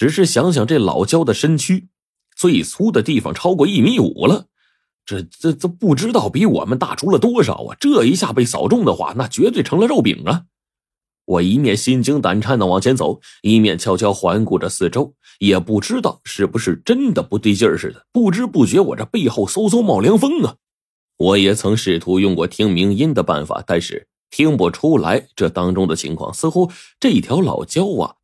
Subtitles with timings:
[0.00, 1.88] 只是想想这老焦的身躯，
[2.34, 4.46] 最粗的地方超过一米五了，
[5.04, 7.76] 这这这不知道比我们大出了多少啊！
[7.78, 10.44] 这一下被扫中的话，那绝对成了肉饼啊！
[11.26, 20.56] 我一面心惊胆颤的往前走，一面悄悄环顾着四周，也不知道是不是真的不对劲似的，不知不觉我这背后嗖嗖冒凉风啊！
[21.18, 26.32] 我也曾试图用过听鸣音的办法，但是听不出来这当中的情况。
[26.32, 28.14] 似乎这条老蛟啊，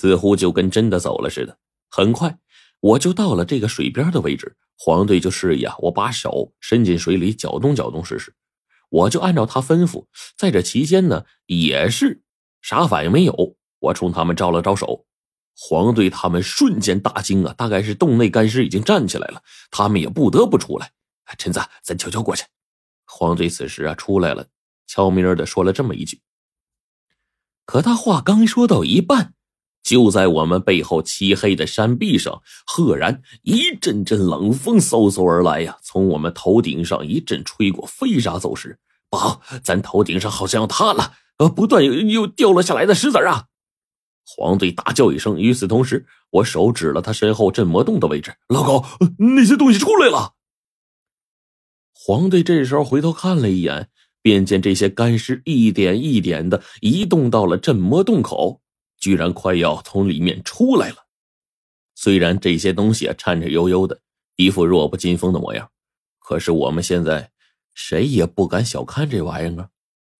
[0.00, 1.58] 似乎就跟真的走了似的。
[1.90, 2.38] 很快，
[2.80, 4.56] 我就到了这个水边的位置。
[4.78, 8.34] 黄队就示意啊，我把手伸进水里搅动搅动试试。
[8.88, 10.06] 我就按照他吩咐，
[10.38, 12.22] 在这期间呢，也是。
[12.62, 13.56] 啥反应没有？
[13.78, 15.04] 我冲他们招了招手，
[15.54, 17.52] 黄队他们瞬间大惊啊！
[17.52, 20.92] 大概是洞内干尸已经站起来了，他们也不得不出来。
[21.36, 22.44] 陈子，咱悄悄过去。
[23.04, 24.46] 黄队此时啊出来了，
[24.86, 26.22] 悄咪的说了这么一句。
[27.66, 29.34] 可他话刚说到一半，
[29.82, 38.78] 就在我们背后漆黑的山壁上，赫然一阵阵冷风嗖嗖而来呀，从我们头顶上一阵吹过，飞沙走石。
[39.08, 41.14] 不好，咱头顶上好像要塌了。
[41.38, 43.46] 呃，不断又又掉了下来的石子啊！
[44.24, 48.34] 黄队大叫一声，与此同时，我手指了他身后镇魔洞的位置。
[48.48, 48.86] 老高，
[49.18, 50.34] 那些东西出来了。
[51.92, 53.88] 黄队这时候回头看了一眼，
[54.22, 58.60] 便见这些干尸一点一点的移动到了镇魔洞口，
[59.00, 61.06] 居然快要从里面出来了。
[61.96, 64.00] 虽然这些东西颤颤悠悠的，
[64.36, 65.70] 一副弱不禁风的模样，
[66.18, 67.32] 可是我们现在
[67.74, 69.70] 谁也不敢小看这玩意儿啊！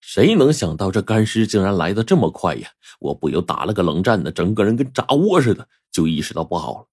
[0.01, 2.71] 谁能想到这干尸竟然来的这么快呀！
[2.99, 6.87] 我不由打了个冷战呢，整个人跟炸窝似的，就意识到不好了。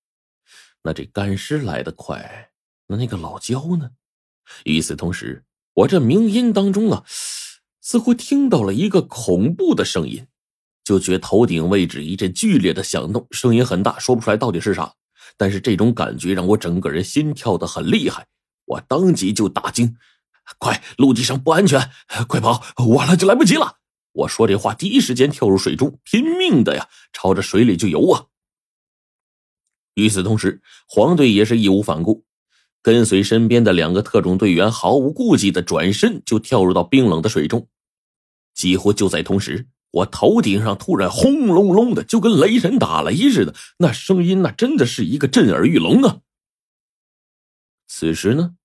[0.84, 2.52] 那这干尸来的快，
[2.88, 3.92] 那那个老焦呢？
[4.64, 7.04] 与此同时，我这鸣音当中啊，
[7.82, 10.28] 似乎听到了一个恐怖的声音，
[10.88, 14.94] 就觉头顶位置一阵剧烈的响动，声音很大，说不出来到底是啥。
[15.36, 18.26] 但是这种感觉让我整个人心跳的很厉害，
[18.64, 19.98] 我当即就大惊。
[20.60, 21.92] 快，陆地上不安全，
[22.30, 22.64] 快跑！
[22.88, 23.80] 晚了就来不及了。
[24.14, 28.28] 我说这话，第一时间跳入水中，拼命的呀，朝着水里就游啊。
[29.96, 32.24] 与此同时，黄队也是义无反顾，
[32.82, 37.68] 跟随身边的两个特种队员，毫无顾忌的转身就跳入到冰冷的水中。
[38.54, 46.20] 几乎就在同时，我头顶上突然轰隆隆的，就跟雷神打雷似的，那声音那真的是一个震耳欲聋啊。
[47.88, 48.56] 此时呢？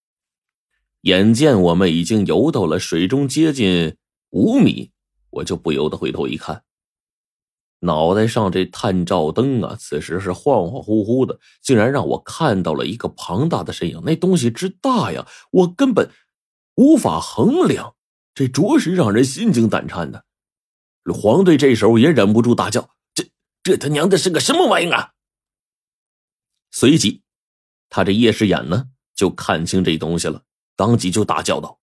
[1.02, 3.96] 眼见我们已经游到了水中接近
[4.30, 4.92] 五米，
[5.30, 6.62] 我就不由得回头一看，
[7.80, 14.00] 脑袋上这探照灯啊，此时是恍恍惚惚的，竟然让我看到了一个庞大的身影。
[14.04, 16.08] 那东西之大呀，我根本
[16.76, 17.96] 无法衡量，
[18.32, 20.24] 这着实让人心惊胆颤的。
[21.10, 23.24] 黄队这时候也忍不住大叫：“这
[23.62, 25.10] 这他娘的是个什么玩意儿啊！”
[26.70, 27.22] 随即，
[27.88, 30.42] 他这夜视眼呢，就看清这东西了。
[30.76, 31.80] 当即就大叫道：“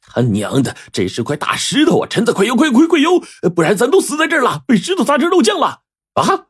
[0.00, 2.08] 他娘的，这是块大石头啊！
[2.08, 3.20] 陈子，快游，快快快游，
[3.54, 5.82] 不然咱都死在这儿了，被石头砸成肉酱了！”
[6.14, 6.46] 啊！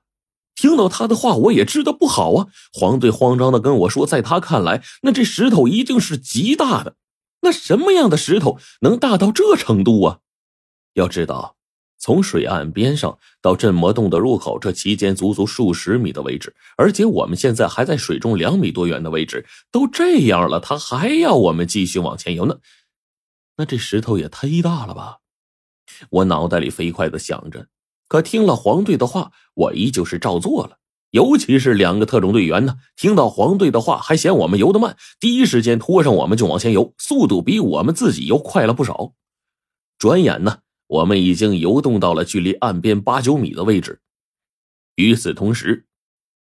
[0.54, 2.48] 听到他的话，我也知道不好啊。
[2.72, 6.96] 黄队慌张的跟我说，在他看来，那这石头一定是极大的。
[7.42, 10.18] 那什么样的石头能大到这程度啊？
[10.94, 11.57] 要知道。
[12.08, 22.60] 从水岸边上到镇魔洞的入口，这期间足足数十米的位置，而且我们现在还在水中两米多远的位置，都这样了，他还要我们继续往前游呢？
[23.58, 25.18] 那这石头也忒大了吧？
[26.08, 27.66] 我脑袋里飞快的想着，
[28.08, 30.78] 可听了黄队的话，我依旧是照做了。
[31.10, 39.12] 尤其是两个特种队员呢，听到黄队的话，还嫌我们游得慢，第一时间拖上我们就往前游，速度比我们自己游快了不少。
[39.98, 40.60] 转眼呢。
[40.88, 44.00] 我们已经游动到了距离岸边八九米的位置，
[44.96, 45.86] 与此同时，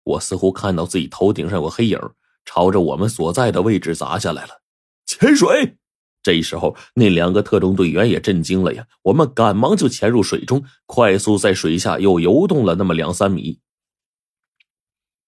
[0.03, 2.00] 我似乎看到自己头顶上有黑影
[2.45, 4.61] 朝着我们所在的位置砸下来了。
[5.05, 5.78] 潜水！
[6.22, 8.88] 这时候，那两个特种队员也震惊了呀！
[9.03, 13.59] 我们赶忙就潜入水中，快速在水下又游动了那么两三米。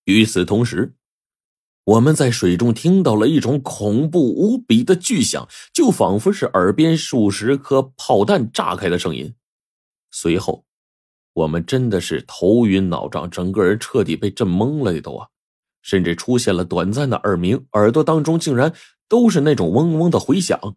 [0.05, 0.95] 与此同时，
[1.87, 9.33] 我们在水中听到了一种恐怖无比的巨响，就仿佛是耳边数十颗炮弹炸开的声音。
[10.11, 10.65] 随后，
[11.31, 15.29] 我们真的是头晕脑胀，整个人彻底被震懵了的都啊！
[15.81, 18.73] 甚至出现了短暂的耳鸣，耳朵当中竟然
[19.07, 20.75] 都是那种嗡嗡的回响。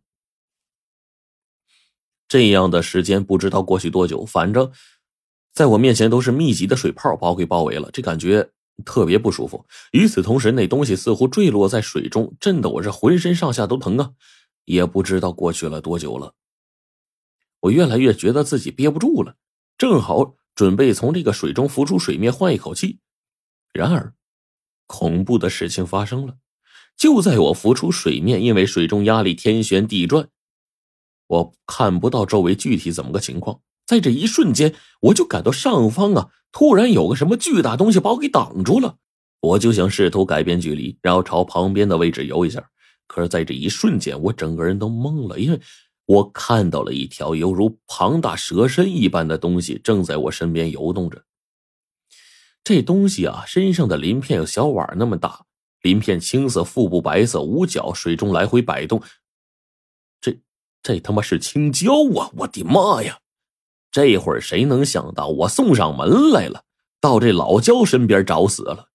[2.29, 4.71] 这样的时间不知道过去多久，反正
[5.53, 8.53] 在我面前都是密集的水泡把我给包围了，这感觉。
[8.85, 9.67] 特别不舒服。
[9.93, 14.13] 与此同时，那东西似乎坠落在水中，震得我这浑身上下都疼啊！
[14.65, 16.35] 也不知道过去了多久了。
[17.61, 19.37] 我越来越觉得自己憋不住了，
[19.77, 23.01] 正好准备从这个水中浮出水面换一口气。
[23.73, 24.15] 然而，
[24.87, 26.37] 恐怖的事情发生了。
[26.97, 30.29] 就在我浮出水面，因为水中压力天旋地转，
[31.27, 33.61] 我看不到周围具体怎么个情况。
[33.91, 38.99] 在这一瞬间，我就感到上方啊，突然有个什么巨大东西把我给挡住了。
[39.41, 42.71] 我就想试图改变距离，然后朝旁边的位置游一下。
[43.09, 45.61] 可是，在这一瞬间，我整个人都懵了，因为
[46.07, 51.25] 我看到了一条犹如庞大蛇身一般的东西正在我身边游动着。
[52.63, 55.47] 这东西啊，身上的鳞片有小碗那么大。
[55.83, 59.03] 鳞片青色，腹部白色，五角，水中来回摆动。
[60.21, 60.39] 这
[60.81, 62.31] 这他妈是青椒啊！
[62.37, 63.20] 我的妈呀！
[63.91, 66.65] 这会儿谁能想到我送上门来了，
[67.01, 68.89] 到这老焦身边找死了？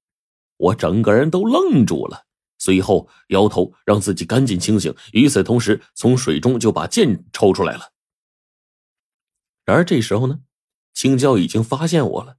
[0.58, 2.24] 我整个人都愣住了，
[2.58, 4.96] 随后摇头让自己赶紧清醒。
[5.12, 7.92] 与此同时，从水中就把剑抽出来了。
[9.66, 10.40] 然而这时候呢，
[10.94, 12.38] 青椒已经发现我了，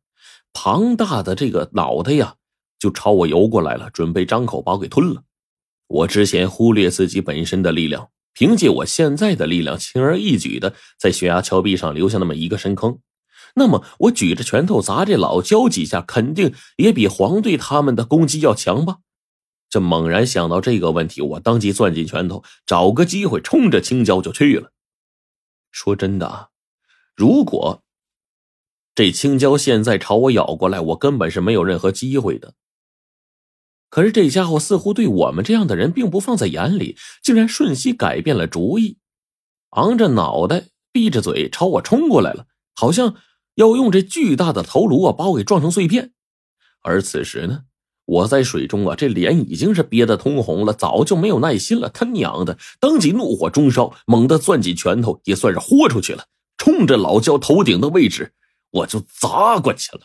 [0.52, 2.36] 庞大的这个脑袋呀！
[2.78, 5.24] 就朝我游过来了，准备张口把我给吞了。
[5.88, 12.98] 我之前忽略自己本身的力量，凭借我现在的力量，轻而易举的在悬崖峭壁上留下那么一个深坑。
[13.54, 18.98] 那么我举着拳头砸这老焦几下，肯定也比黄队他们的攻击要强吧？
[19.70, 24.70] 这猛然想到这个问题，我当即攥紧拳头，找个机会冲着青椒就去了。
[25.70, 26.50] 说真的，
[27.14, 27.82] 如果
[28.94, 32.52] 这青椒现在朝我咬过来，我根本是没有任何机会的。
[33.88, 38.98] 可是这家伙似乎对我们这样的人并不放在眼里，竟然瞬息改变了主意，
[39.70, 43.14] 昂着脑袋，闭着嘴朝我冲过来了，好像
[43.54, 46.12] 要用这巨大的头颅啊把我给撞成碎片。
[46.82, 47.62] 而此时呢，
[48.04, 51.88] 我在水中啊，这脸已经是憋得通红了，早就没有耐心了。
[51.88, 56.26] 他娘的，当即怒火中烧，猛地攥紧拳头，也算是豁出去了，
[56.58, 58.32] 冲着老焦头顶的位置，
[58.70, 60.02] 我就砸过去了。